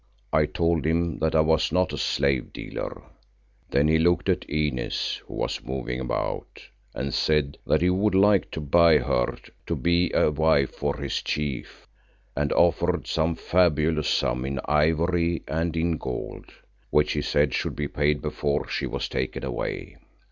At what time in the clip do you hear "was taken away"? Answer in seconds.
18.87-19.97